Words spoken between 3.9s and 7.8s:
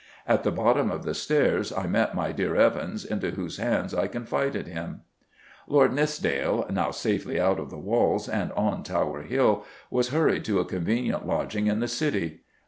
I confided him." Lord Nithsdale, now safely out of the